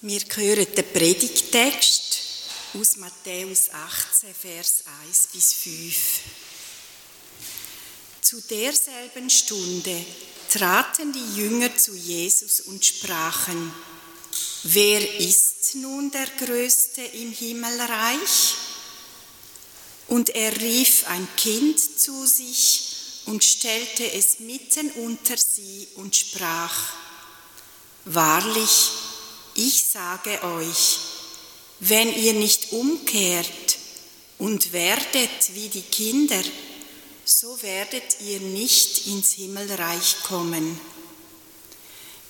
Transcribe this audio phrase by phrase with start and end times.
[0.00, 2.20] Wir hören den Predigtext
[2.72, 5.96] aus Matthäus 18, Vers 1 bis 5.
[8.20, 10.04] Zu derselben Stunde
[10.52, 13.74] traten die Jünger zu Jesus und sprachen,
[14.62, 18.54] wer ist nun der Größte im Himmelreich?
[20.06, 26.92] Und er rief ein Kind zu sich und stellte es mitten unter sie und sprach,
[28.04, 28.90] Wahrlich,
[29.58, 30.98] ich sage euch,
[31.80, 33.78] wenn ihr nicht umkehrt
[34.38, 36.42] und werdet wie die Kinder,
[37.24, 40.80] so werdet ihr nicht ins Himmelreich kommen.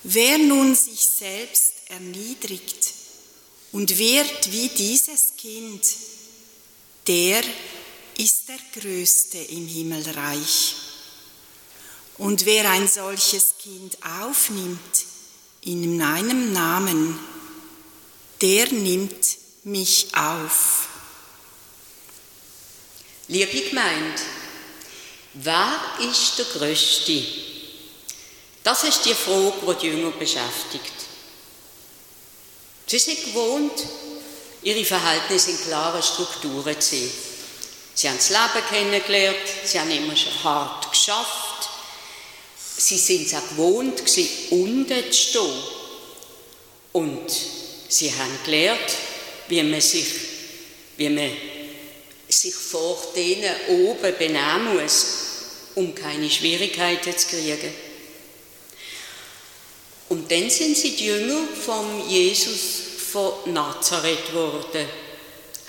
[0.03, 2.93] Wer nun sich selbst erniedrigt
[3.73, 5.81] und wird wie dieses Kind,
[7.05, 7.43] der
[8.17, 10.75] ist der Größte im Himmelreich.
[12.17, 15.05] Und wer ein solches Kind aufnimmt,
[15.61, 17.19] in meinem Namen,
[18.41, 20.87] der nimmt mich auf.
[23.27, 24.21] Liebe Gemeinde,
[25.33, 27.23] wer ist der Größte?
[28.63, 30.93] Das ist die Frage, die die Jünger beschäftigt.
[32.87, 33.85] Sie sind gewohnt,
[34.63, 37.11] ihre Verhältnisse in klaren Strukturen zu sehen.
[37.93, 41.48] Sie haben das Leben kennengelernt, sie haben immer hart geschafft,
[42.79, 44.01] sie sind es auch gewohnt,
[44.51, 45.63] unten zu stehen.
[46.93, 47.29] Und
[47.87, 48.79] sie haben gelernt,
[49.47, 50.05] wie man sich,
[50.97, 51.31] wie man
[52.27, 55.05] sich vor denen oben benehmen muss,
[55.75, 57.73] um keine Schwierigkeiten zu kriegen.
[60.09, 62.59] Und dann sind sie die Jünger von Jesus
[63.11, 64.87] von Nazareth geworden,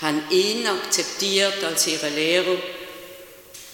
[0.01, 2.57] haben ihn akzeptiert als ihren Lehrer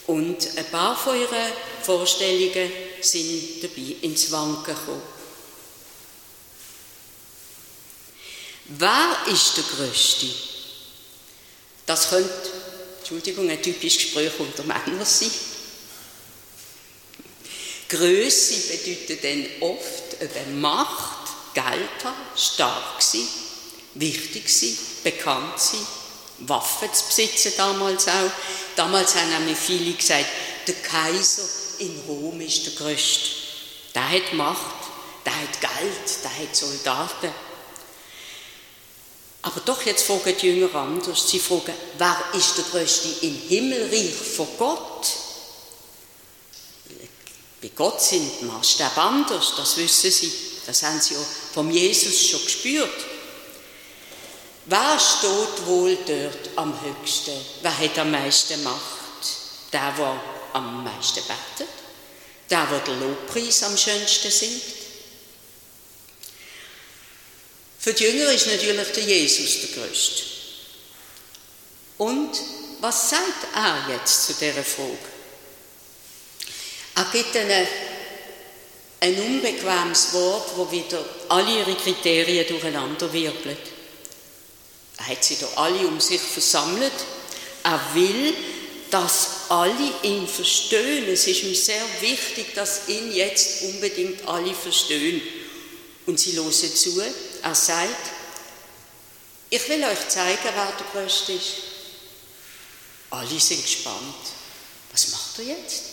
[0.08, 1.52] und ein paar von ihren
[1.84, 5.02] Vorstellungen sind dabei ins Wanken gekommen.
[8.66, 10.28] Wer ist der Größte?
[11.86, 12.52] Das könnte,
[13.00, 15.32] Entschuldigung, ein typisches Gespräch unter Männern sein.
[17.88, 23.28] Größe bedeutet dann oft eben Macht, Geld haben, stark sein,
[23.94, 25.88] wichtig sein, bekannt sein,
[26.40, 28.32] Waffen zu besitzen damals auch.
[28.76, 30.28] Damals haben nämlich viele gesagt,
[30.68, 31.48] der Kaiser
[31.80, 33.30] in Rom ist der Größte.
[33.94, 34.76] Der hat Macht,
[35.26, 37.34] der hat Geld, der hat Soldaten.
[39.42, 41.30] Aber doch, jetzt fragen die Jünger anders.
[41.30, 45.08] Sie fragen, wer ist der Größte im Himmelreich vor Gott?
[47.62, 50.32] Bei Gott sind die Maßstäbe anders, das wissen sie.
[50.66, 51.20] Das haben sie ja
[51.54, 53.06] vom Jesus schon gespürt.
[54.66, 57.34] Wer steht wohl dort am höchsten?
[57.62, 58.82] Wer hat am meisten Macht?
[59.72, 60.22] Der, der
[60.58, 61.68] am meisten betet,
[62.50, 64.62] der, der den Lobpreis am schönsten singt.
[67.80, 70.24] Für die Jünger ist natürlich der Jesus der Größte.
[71.98, 72.32] Und
[72.80, 74.98] was sagt er jetzt zu dieser Frage?
[76.96, 77.68] Er gibt ihnen
[79.00, 83.60] ein unbequemes Wort, wo wieder alle ihre Kriterien durcheinander wirbelt.
[84.98, 86.92] Er hat sie da alle um sich versammelt.
[87.64, 88.34] Er will,
[88.92, 91.08] dass alle ihn verstehen.
[91.08, 95.22] Es ist ihm sehr wichtig, dass ihn jetzt unbedingt alle verstehen.
[96.06, 97.02] Und sie hören zu.
[97.42, 98.12] Er sagt,
[99.50, 101.54] ich will euch zeigen, wer der Größte ist.
[103.10, 104.16] Alle sind gespannt.
[104.92, 105.84] Was macht er jetzt?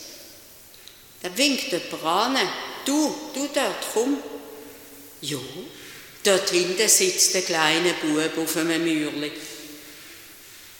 [1.23, 2.49] Er winkt jemand an.
[2.85, 4.19] Du, du dort, komm.
[5.21, 5.39] Ja,
[6.23, 9.33] dort hinten sitzt der kleine Bub auf einem Mürli.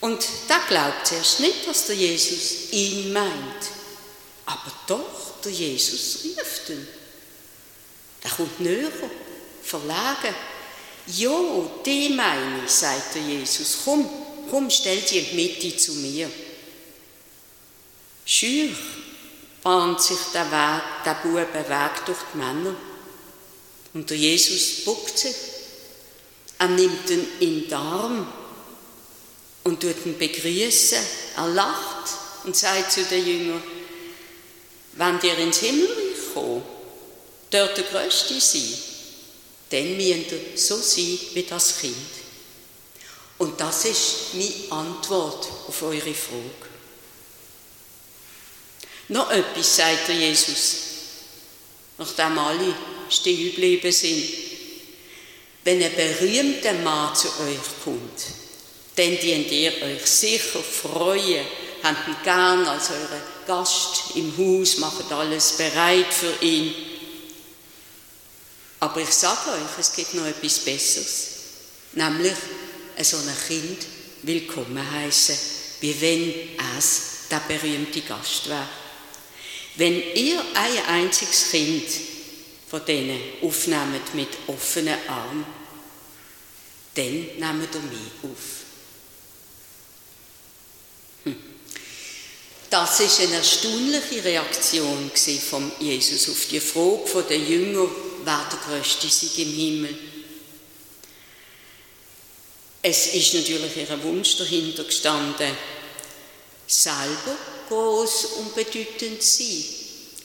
[0.05, 3.65] Und da glaubt zuerst nicht, dass der Jesus ihn meint.
[4.45, 6.87] Aber doch, der Jesus rief ihn.
[8.23, 8.93] Der kommt näher,
[9.63, 10.35] verlegen.
[11.07, 13.79] Jo, die meine ich, sagt der Jesus.
[13.83, 14.07] Komm,
[14.51, 16.31] komm, stell dich in die Mitte zu mir.
[18.27, 18.69] Schür
[19.63, 22.77] bahnt sich der, Weg, der Bube Weg durch die Männer.
[23.95, 25.35] Und der Jesus buckt sich.
[26.59, 28.44] Er nimmt ihn in den Arm
[29.65, 30.99] und tut ihn begrüßen.
[31.37, 32.11] Er lacht
[32.45, 33.63] und sagt zu den Jüngern,
[34.93, 36.65] wenn ihr ins Himmelreich kommt,
[37.51, 38.79] dort der Größte sein,
[39.71, 41.97] dann müsst ihr so sein wie das Kind.
[43.39, 46.75] Und das ist meine Antwort auf eure Frage.
[49.09, 50.77] Noch etwas sagt der Jesus,
[51.99, 52.75] nachdem alle
[53.11, 54.25] still geblieben sind.
[55.65, 58.44] Wenn ein berühmter Mann zu euch kommt,
[58.97, 61.45] dann dient ihr euch sicher freuen,
[61.83, 66.75] habt ihn gern als euren Gast im Haus, macht alles bereit für ihn.
[68.81, 71.29] Aber ich sage euch, es gibt noch etwas Besseres.
[71.93, 72.35] Nämlich
[73.03, 73.79] so ein Kind
[74.23, 75.37] willkommen heißen,
[75.81, 76.35] wie wenn
[76.79, 78.69] es der berühmte Gast wäre.
[79.77, 81.89] Wenn ihr ein einziges Kind
[82.69, 85.47] von denen aufnehmt mit offenen Armen,
[86.95, 88.64] dann nehmt ihr mich auf.
[92.75, 95.09] Das ist eine erstaunliche Reaktion
[95.49, 97.87] von Jesus auf die Frage der Jünger,
[98.25, 99.99] wer der Größte sei im Himmel.
[102.83, 105.57] Es ist natürlich ihr Wunsch dahinter gestanden,
[106.67, 107.37] selber
[107.69, 109.65] groß und bedeutend zu sein.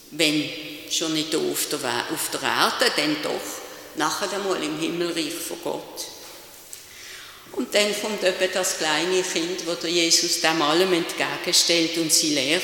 [0.10, 0.50] Wenn
[0.90, 3.60] schon nicht auf der, auf der Erde, dann doch
[3.96, 6.19] nachher einmal im Himmelreich von Gott.
[7.60, 12.34] Und dann kommt eben das kleine Kind, wo der Jesus dem allem entgegenstellt und sie
[12.34, 12.64] lehrt,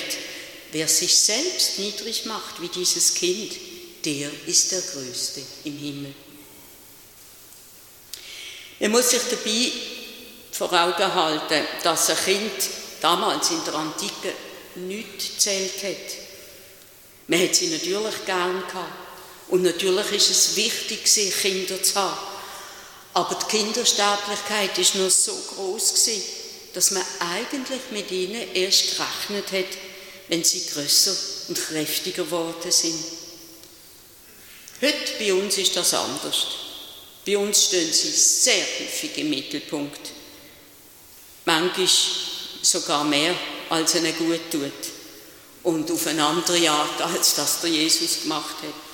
[0.71, 3.51] wer sich selbst niedrig macht wie dieses Kind,
[4.06, 6.13] der ist der Größte im Himmel.
[8.80, 9.69] Man muss sich dabei
[10.53, 12.69] vor Augen halten, dass ein Kind
[13.01, 14.31] damals in der Antike
[14.75, 16.18] nichts zählt hat.
[17.27, 18.94] Man hat sie natürlich gern gehabt.
[19.50, 21.03] Und natürlich ist es wichtig,
[21.42, 22.35] Kinder zu haben.
[23.16, 26.22] Aber die Kindersterblichkeit ist noch so groß gewesen,
[26.74, 29.78] dass man eigentlich mit ihnen erst gerechnet hat,
[30.28, 31.16] wenn sie größer
[31.48, 33.02] und kräftiger geworden sind.
[34.82, 36.48] Heute bei uns ist das anders.
[37.26, 40.12] Bei uns stehen sie sehr häufig im Mittelpunkt.
[41.46, 41.88] Manchmal
[42.62, 43.34] sogar mehr,
[43.70, 44.74] als ihnen gut tut.
[45.64, 48.85] Und auf eine andere Art, als das der Jesus gemacht hat.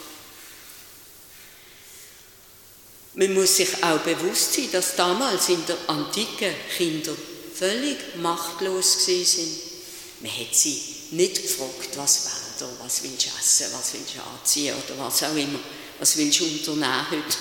[3.14, 7.14] Man muss sich auch bewusst sein, dass damals in der Antike Kinder
[7.54, 9.50] völlig machtlos sind.
[10.22, 10.82] Man hat sie
[11.12, 15.24] nicht gefragt, was wollt ihr, was willst du essen, was willst du anziehen oder was
[15.24, 15.60] auch immer,
[16.00, 17.38] was willst du unternehmen heute.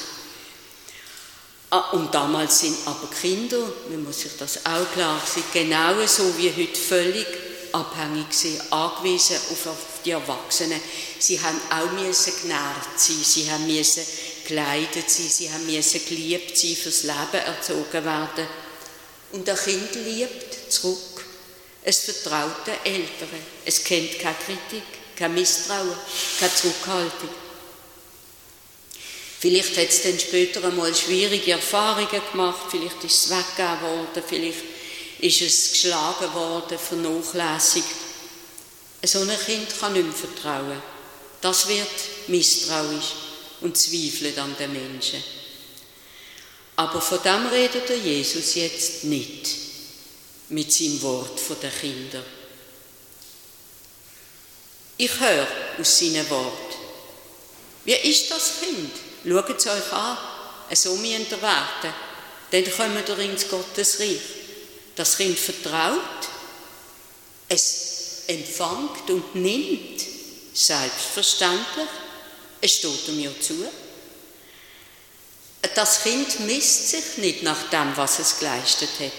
[1.73, 6.51] Ah, und damals sind aber Kinder, man muss sich das auch klar sein, genauso wie
[6.51, 7.27] heute völlig
[7.73, 10.81] abhängig sind, angewiesen auf die Erwachsenen.
[11.21, 14.03] Sie haben auch müssen genährt sein, sie haben müssen
[14.51, 18.47] gekleidet sein, sie haben müssen geliebt sein, fürs Leben erzogen werden.
[19.33, 21.25] Und ein Kind liebt zurück.
[21.83, 23.29] Es vertraut den Eltern.
[23.65, 24.83] Es kennt keine Kritik,
[25.17, 25.97] kein Misstrauen,
[26.39, 27.31] keine Zurückhaltung.
[29.39, 34.65] Vielleicht hat es dann später einmal schwierige Erfahrungen gemacht, vielleicht ist es weggegeben worden, vielleicht
[35.21, 37.87] ist es geschlagen worden, vernachlässigt.
[39.03, 40.83] So ein Kind kann nicht mehr vertrauen.
[41.41, 41.89] Das wird
[42.27, 43.20] misstrauisch
[43.61, 45.23] und zweifelt an den Menschen.
[46.77, 49.49] Aber von dem redet der Jesus jetzt nicht
[50.49, 52.25] mit seinem Wort von den Kindern.
[54.97, 55.47] Ich höre
[55.79, 56.77] aus seinem Wort.
[57.85, 58.93] Wie ist das Kind?
[59.27, 60.19] Schaut es euch an,
[60.75, 61.95] so müsst ihr werden.
[62.51, 64.21] Dann kommen ihr ins Gottesreich.
[64.97, 66.01] Das Kind vertraut,
[67.49, 70.03] es empfängt und nimmt,
[70.53, 71.89] selbstverständlich,
[72.61, 73.55] es steht mir zu.
[75.75, 79.13] Das Kind misst sich nicht nach dem, was es geleistet hat.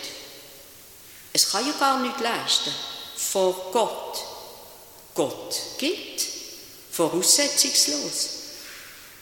[1.33, 2.73] Es kann ja gar nicht leisten
[3.15, 4.25] vor Gott.
[5.13, 6.25] Gott gibt,
[6.91, 8.29] voraussetzungslos.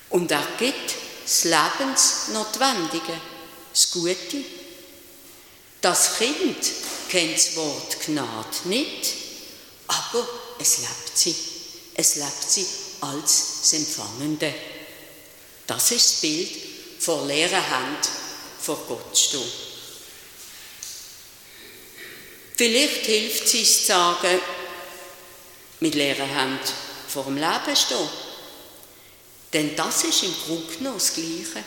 [0.09, 3.19] Und er gibt das Lebensnotwendige,
[3.71, 4.43] das Gute.
[5.81, 6.57] Das Kind
[7.09, 9.13] kennt das Wort Gnade nicht,
[9.87, 10.27] aber
[10.59, 11.35] es lebt sie.
[11.95, 12.65] Es lebt sie
[13.01, 14.53] als das Empfangende.
[15.67, 16.49] Das ist das Bild
[16.99, 18.09] vor leerer Hand
[18.61, 19.51] vor Gott stehen.
[22.55, 24.39] Vielleicht hilft es uns zu sagen,
[25.79, 26.59] mit leerer Hand
[27.07, 28.09] vor dem Leben stehen.
[29.53, 31.63] Denn das ist im Grunde genommen das Gleiche.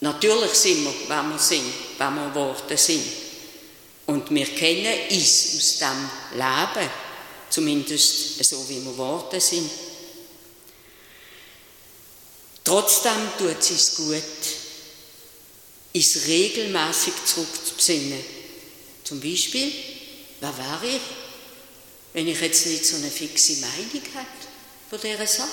[0.00, 3.04] Natürlich sind wir, wenn wir sind, wenn wir Worte sind.
[4.06, 6.90] Und wir kennen uns aus dem Leben,
[7.50, 9.70] zumindest so wie wir Worte sind.
[12.64, 14.14] Trotzdem tut es uns gut,
[15.92, 18.24] uns regelmäßig zurückzubesinnen.
[19.02, 19.72] Zum Beispiel,
[20.40, 21.02] wer wäre ich,
[22.12, 24.48] wenn ich jetzt nicht so eine fixe Meinung hätte
[24.88, 25.48] von dieser Sache?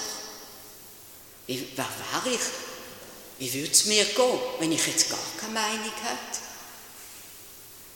[1.47, 2.41] Wie, wer wäre ich?
[3.39, 6.39] Wie würde es mir gehen, wenn ich jetzt gar keine Meinung hätte?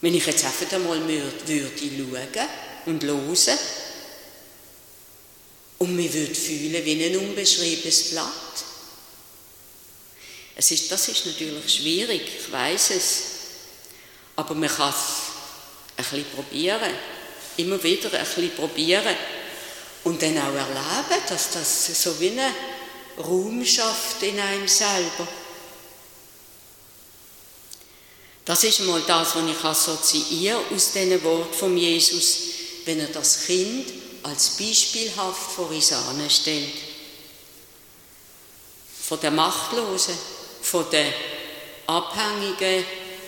[0.02, 2.48] Wenn ich jetzt einfach einmal würde schauen
[2.88, 3.60] und hören
[5.82, 8.30] und mich würde fühlen wie ein unbeschriebenes Blatt.
[10.56, 13.22] Es ist, das ist natürlich schwierig, ich weiß es.
[14.36, 14.96] Aber man kann es
[15.98, 16.94] ein bisschen probieren.
[17.58, 19.16] Immer wieder ein bisschen probieren.
[20.04, 22.54] Und dann auch erleben, dass das so wie eine
[23.18, 25.28] Ruhm schafft in einem selber.
[28.46, 32.38] Das ist mal das, was ich assoziiere aus diesen Worten von Jesus,
[32.86, 35.94] wenn er das Kind als beispielhaft vor uns
[36.30, 36.74] stellt.
[39.04, 40.18] Von der Machtlosen,
[40.62, 41.12] von der
[41.88, 42.86] Abhängigen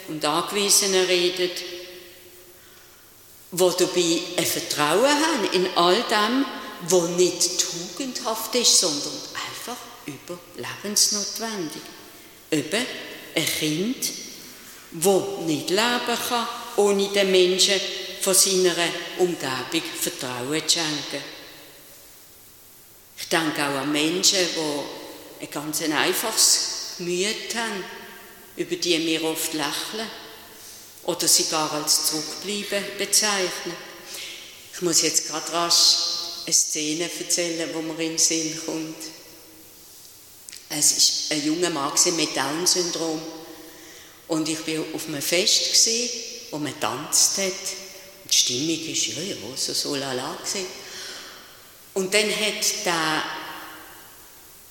[0.08, 1.62] und Angewiesenen redet,
[3.52, 6.46] wo dabei ein Vertrauen haben in all dem,
[6.90, 7.66] was nicht
[7.98, 11.82] tugendhaft ist, sondern einfach überlebensnotwendig.
[12.52, 12.86] Eben
[13.36, 14.12] ein Kind,
[14.92, 16.48] wo nicht leben kann,
[16.78, 17.80] ohne den Menschen
[18.24, 18.76] von seiner
[19.18, 21.24] Umgebung Vertrauen zu schenken.
[23.18, 27.84] Ich denke auch an Menschen, die ein ganz einfaches Gemüt haben,
[28.56, 30.08] über die wir oft lächeln
[31.04, 33.76] oder sie gar als zurückbleiben bezeichnen.
[34.74, 35.96] Ich muss jetzt gerade rasch
[36.46, 39.04] eine Szene erzählen, wo mir in den Sinn kommt.
[40.70, 43.22] Es war ein junger Mann mit Down-Syndrom
[44.30, 45.90] und ich war auf einem Fest,
[46.52, 47.83] wo man tanzt hat.
[48.30, 50.38] Die Stimmung war ja, ja, so, so lala.
[51.94, 53.24] Und dann hat der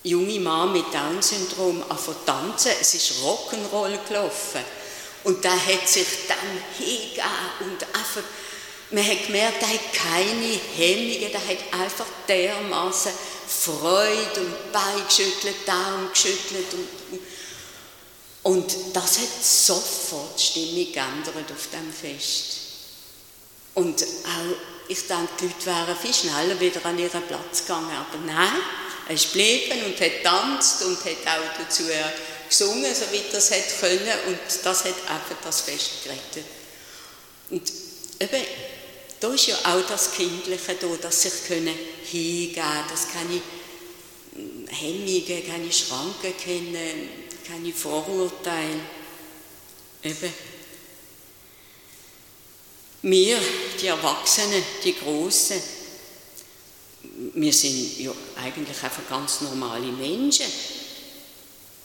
[0.05, 2.73] junge Mann mit Down-Syndrom angefangen tanzen.
[2.81, 4.65] Es ist Rock'n'Roll gelaufen.
[5.25, 6.39] Und der hat sich dann
[6.77, 7.23] hingegeben
[7.61, 8.23] und einfach,
[8.91, 13.13] man hat gemerkt, er hat keine Hemmungen, der hat einfach dermaßen
[13.47, 17.21] Freude und Bein geschüttelt, Daumen geschüttelt und,
[18.43, 22.62] und das hat sofort die Stimmung geändert auf dem Fest.
[23.75, 24.57] Und auch,
[24.89, 28.61] ich denke, die Leute wären viel schneller wieder an ihren Platz gegangen, aber nein,
[29.09, 31.85] er ist geblieben und hat tanzt und hat auch dazu
[32.49, 36.45] gesungen, so wie das hat können und das hat einfach das Fest gerettet.
[37.51, 37.73] Und
[38.21, 38.47] eben,
[39.21, 41.75] da ist ja auch das Kindliche da, dass sich können
[42.05, 43.41] hingeben, dass keine
[44.69, 47.09] Hemmungen, keine Schranken kennen,
[47.47, 48.81] keine Vorurteile.
[50.03, 50.52] Eben.
[53.03, 53.39] Wir,
[53.81, 55.61] die Erwachsenen, die Großen,
[57.35, 60.47] wir sind ja eigentlich einfach ganz normale Menschen.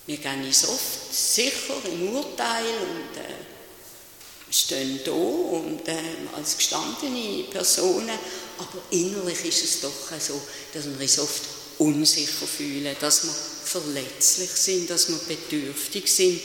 [0.06, 5.98] Wir gehen uns oft sicher im Urteil und äh, stehen da und, äh,
[6.36, 8.18] als gestandene Personen,
[8.60, 10.40] aber innerlich ist es doch so,
[10.74, 11.42] dass wir uns oft
[11.80, 16.40] unsicher fühlen, dass wir verletzlich sind, dass wir bedürftig sind.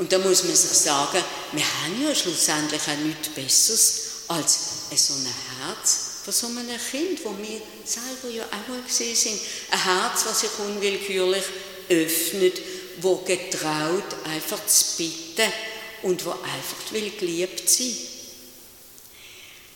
[0.00, 4.58] Und da muss man sich sagen, wir haben ja schlussendlich auch nichts Besseres als
[4.96, 5.26] so ein
[5.60, 9.38] Herz von so einem Kind, wo wir selber ja auch mal gesehen sind.
[9.70, 11.44] Ein Herz, das sich unwillkürlich
[11.90, 12.62] öffnet,
[13.02, 15.52] wo getraut, einfach zu bitten
[16.00, 17.94] und wo einfach will geliebt sein.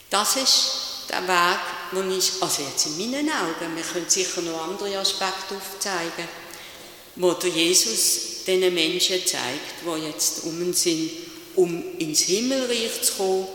[0.08, 0.70] Das ist
[1.10, 1.60] der Weg,
[1.92, 6.28] wo ich, also jetzt in meinen Augen, wir können sicher noch andere Aspekte aufzeigen,
[7.16, 11.10] wo der Jesus den Menschen zeigt, die jetzt um sind,
[11.56, 13.46] um ins Himmelreich zu kommen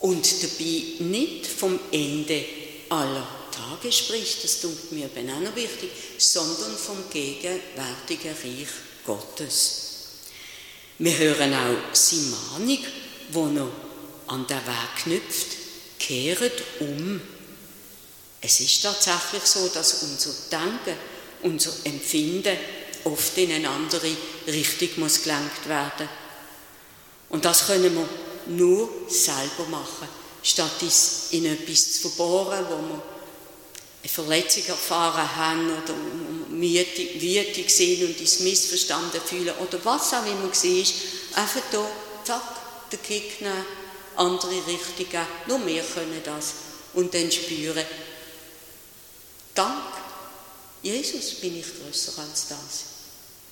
[0.00, 2.44] und dabei nicht vom Ende
[2.88, 8.68] aller Tage spricht, das tut mir eben auch noch wichtig, sondern vom gegenwärtigen Reich
[9.04, 9.90] Gottes.
[10.98, 12.78] Wir hören auch seine Mahnung,
[13.28, 13.72] die noch
[14.26, 15.46] an den Weg knüpft,
[15.98, 17.20] kehret um.
[18.40, 20.96] Es ist tatsächlich so, dass unser Denken,
[21.42, 22.56] unser Empfinden
[23.04, 24.10] oft in eine andere
[24.46, 26.08] Richtung muss gelenkt werden.
[27.28, 28.08] Und das können wir
[28.46, 30.08] nur selber machen,
[30.42, 33.02] statt es in etwas zu verbohren, wo wir
[34.02, 35.94] eine Verletzung erfahren haben oder
[36.50, 41.86] wütig sind und uns missverstanden fühlen oder was auch immer war, einfach da,
[42.24, 42.42] zack,
[42.90, 43.64] den Kick nehmen,
[44.16, 46.54] andere Richtungen, nur wir können das
[46.94, 47.84] und dann spüren,
[49.54, 50.00] dank
[50.82, 52.89] Jesus bin ich größer als das.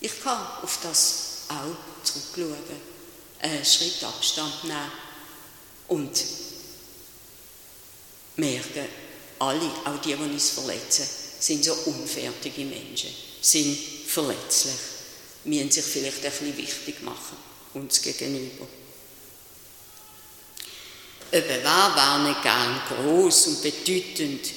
[0.00, 2.56] Ich kann auf das auch zurückschauen,
[3.40, 4.92] einen Schritt Abstand nehmen
[5.88, 6.24] und
[8.36, 8.86] merken,
[9.38, 14.74] alle, auch die, die uns verletzen, sind so unfertige Menschen, sind verletzlich,
[15.44, 17.36] müssen sich vielleicht ein bisschen wichtig machen,
[17.74, 18.66] uns gegenüber.
[21.30, 24.48] Eben, wer war nicht gern groß und bedeutend,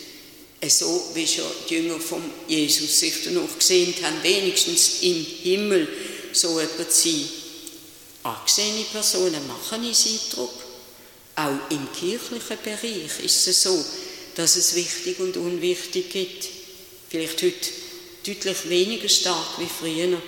[0.70, 5.88] so wie schon die Jünger von Jesus sich danach gesehen haben, wenigstens im Himmel
[6.34, 7.26] so etwas sein.
[8.24, 10.54] Angesehene Personen machen uns Eindruck.
[11.36, 13.84] Auch im kirchlichen Bereich ist es so,
[14.36, 16.48] dass es wichtig und unwichtig gibt.
[17.10, 17.70] Vielleicht heute
[18.26, 20.22] deutlich weniger stark wie früher,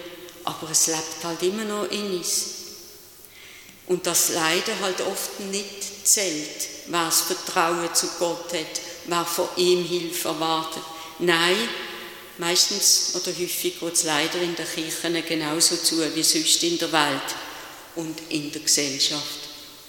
[0.45, 2.45] aber es lebt halt immer noch in uns.
[3.85, 9.47] Und das leider halt oft nicht zählt, wer das Vertrauen zu Gott hat, wer von
[9.57, 10.83] ihm Hilfe erwartet.
[11.19, 11.57] Nein,
[12.37, 16.91] meistens oder häufig geht es leider in der Kirche genauso zu wie sonst in der
[16.91, 17.35] Welt.
[17.95, 19.39] und in der Gesellschaft.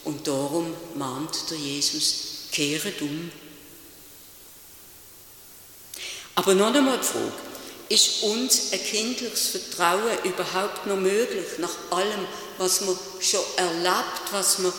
[0.04, 3.30] Und darum mahnt der Jesus, kehret um.
[6.34, 7.32] Aber noch einmal die Frage,
[7.88, 12.26] ist uns ein kindliches Vertrauen überhaupt noch möglich, nach allem,
[12.58, 14.72] was man schon erlebt, was man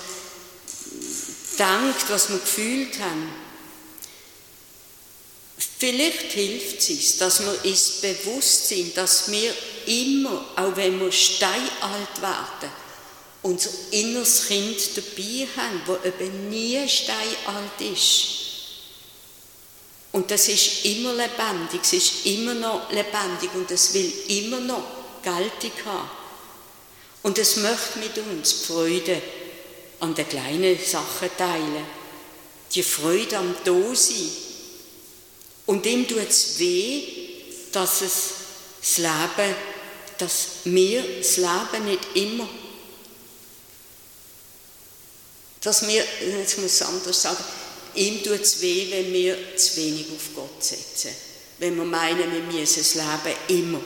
[1.58, 3.44] denkt, was wir gefühlt haben?
[5.57, 9.53] Vielleicht hilft es, dass wir uns bewusst sind, dass wir
[9.85, 12.71] immer, auch wenn wir steinalt werden,
[13.41, 18.27] unser inneres Kind dabei haben, wo eben nie steinalt ist.
[20.12, 24.83] Und das ist immer lebendig, es ist immer noch lebendig und es will immer noch
[25.21, 26.09] Geltung haben.
[27.21, 29.21] Und es möchte mit uns die Freude
[30.00, 31.85] an den kleinen Sachen teilen,
[32.74, 34.31] die Freude am Dasein,
[35.65, 37.03] und ihm tut es weh,
[37.72, 38.29] dass es
[38.79, 39.55] das Leben,
[40.17, 42.48] dass wir das Leben nicht immer,
[45.62, 46.03] dass wir,
[46.39, 47.43] jetzt muss ich anders sagen,
[47.95, 51.12] ihm tut es weh, wenn wir zu wenig auf Gott setzen.
[51.57, 53.81] Wenn wir meinen, wir müssen das Leben immer,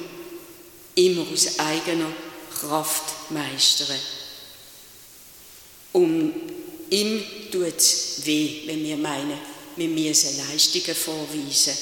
[0.95, 2.11] immer aus eigener
[2.59, 3.99] Kraft meistern.
[5.93, 6.33] Und
[6.89, 9.39] ihm tut es weh, wenn wir meinen,
[9.79, 11.77] wir müssen Leistungen vorweisen,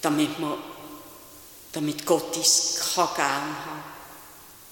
[0.00, 0.58] damit, man,
[1.72, 3.84] damit Gott uns kann gern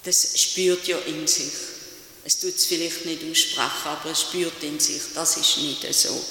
[0.03, 1.51] Das spürt ja in sich.
[2.23, 6.23] Es tut es vielleicht nicht aussprechen, aber es spürt in sich, das ist nicht so.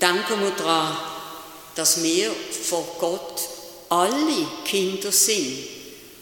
[0.00, 0.96] Denken wir daran,
[1.74, 3.40] dass wir vor Gott
[3.90, 5.58] alle Kinder sind.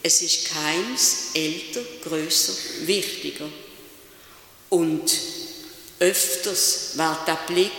[0.03, 3.49] Es ist keins älter, größer, wichtiger.
[4.69, 5.11] Und
[6.05, 7.71] Öfters wird der Blick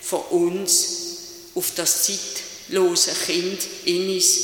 [0.00, 0.86] von uns
[1.54, 4.38] auf das zeitlose Kind in uns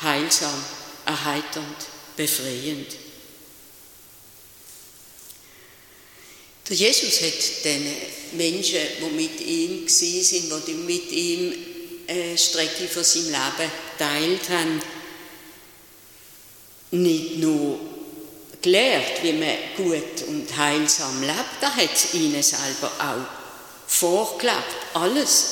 [0.00, 0.64] heilsam,
[1.06, 1.76] erheiternd,
[2.16, 2.86] befreiend.
[6.68, 7.84] Der Jesus hat den
[8.32, 11.54] Menschen, die mit ihm waren, die mit ihm
[12.06, 14.82] eine Strecke von seinem Leben geteilt haben,
[16.92, 17.93] nicht nur
[18.64, 21.60] gelehrt, wie man gut und heilsam lebt.
[21.60, 24.56] Da hat es ihnen selber auch vorgelebt.
[24.94, 25.46] Alles,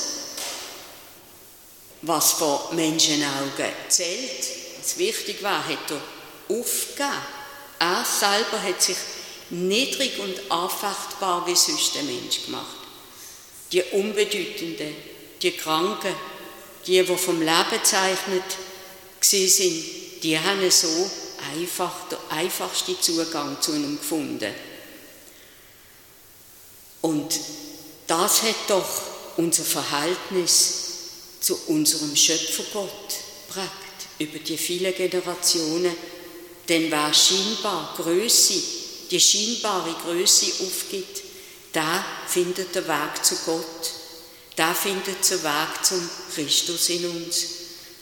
[2.01, 4.47] was vor Menschenaugen zählt,
[4.81, 7.13] was wichtig war, hat er aufgegeben.
[7.79, 8.97] Er selber hat sich
[9.51, 12.79] niedrig und anfechtbar wie sonst der Mensch gemacht.
[13.73, 14.95] Die Unbedeutenden,
[15.43, 16.15] die Kranken,
[16.87, 18.43] die, die vom Leben gezeichnet
[19.21, 19.85] sind,
[20.23, 21.11] die haben so
[21.57, 24.53] einfach, der einfachste Zugang zu ihm gefunden.
[27.01, 27.39] Und
[28.07, 29.03] das hat doch
[29.37, 30.83] unser Verhältnis
[31.41, 33.15] zu unserem Schöpfergott
[33.49, 33.71] prägt
[34.19, 35.95] über die vielen Generationen.
[36.69, 38.63] Denn wer scheinbar Größe,
[39.11, 41.23] die scheinbare Größe aufgibt,
[41.73, 43.91] da findet der Weg zu Gott.
[44.57, 47.47] Da findet der Weg zum Christus in uns.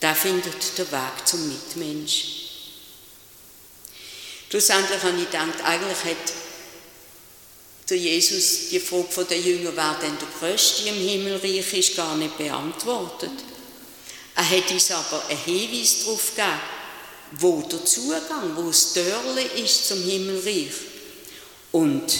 [0.00, 2.39] Da findet der Weg zum Mitmensch.
[4.50, 6.32] Schlussendlich habe ich gedacht, eigentlich hat
[7.88, 12.16] der Jesus die Frage von den Jüngern, wer denn der Größte im Himmelreich ist, gar
[12.16, 13.30] nicht beantwortet.
[14.34, 16.60] Er hat uns aber einen Hinweis darauf gegeben,
[17.32, 20.72] wo der Zugang, wo das Törle ist zum Himmelreich.
[21.70, 22.12] Und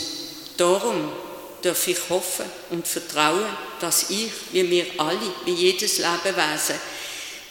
[0.56, 1.12] darum
[1.62, 6.76] darf ich hoffen und vertrauen, dass ich, wie wir alle, wie jedes Lebewesen,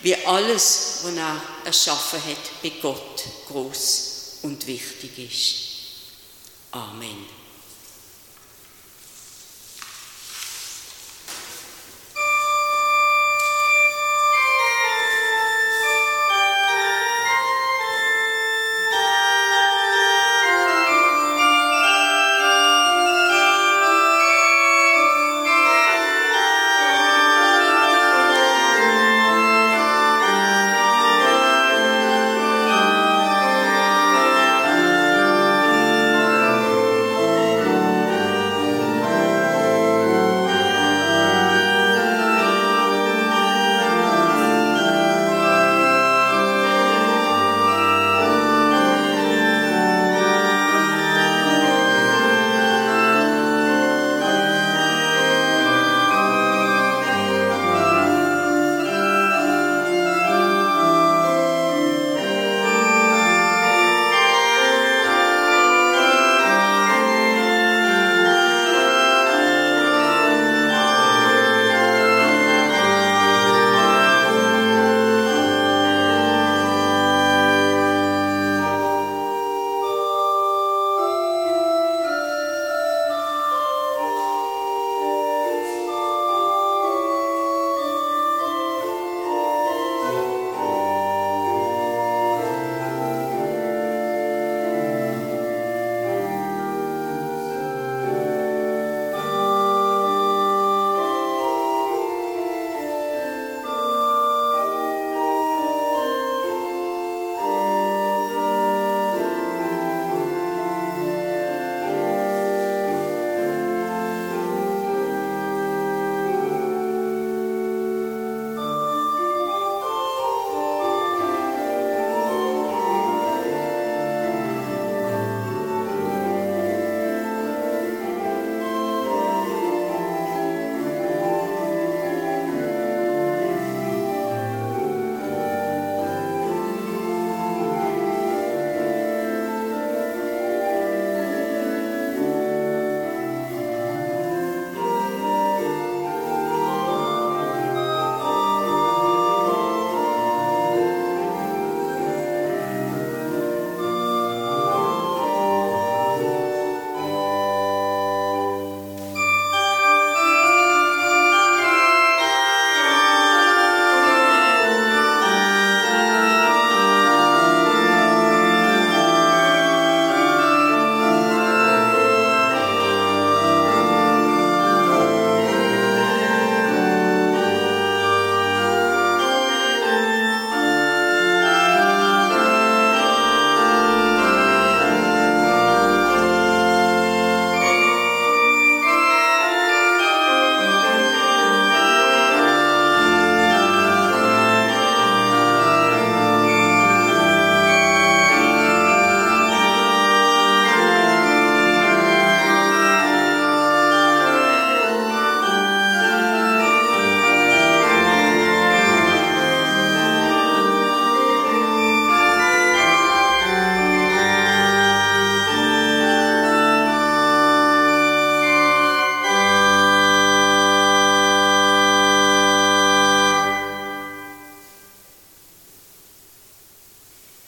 [0.02, 4.09] wie alles, was er erschaffen hat, bei Gott groß
[4.44, 5.70] und wichtig ist.
[6.72, 7.39] Amen.